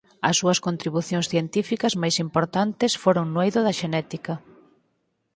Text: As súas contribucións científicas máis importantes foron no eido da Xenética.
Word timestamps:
As 0.29 0.35
súas 0.39 0.59
contribucións 0.67 1.29
científicas 1.33 1.93
máis 2.01 2.15
importantes 2.25 2.91
foron 3.03 3.25
no 3.33 3.39
eido 3.45 3.59
da 3.63 3.77
Xenética. 3.79 4.33